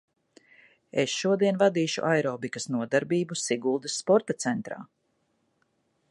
Es 1.01 1.17
šodien 1.17 1.59
vadīšu 1.63 2.03
aerobikas 2.11 2.67
nodarbību 2.75 3.37
Siguldas 3.41 3.99
sporta 4.05 4.37
centrā. 4.45 4.79